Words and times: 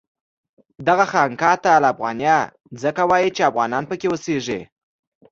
دغه 0.87 1.05
خانقاه 1.11 1.57
ته 1.63 1.69
الافغانیه 1.77 2.37
ځکه 2.83 3.01
وایي 3.09 3.29
چې 3.35 3.47
افغانان 3.51 3.83
پکې 3.89 4.07
اوسېږي. 4.09 4.61